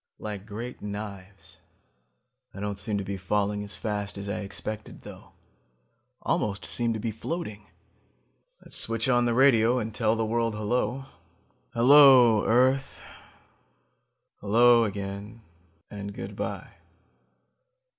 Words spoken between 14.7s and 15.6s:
again...